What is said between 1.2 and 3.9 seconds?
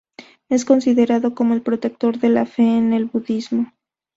como el protector de la fe en el budismo.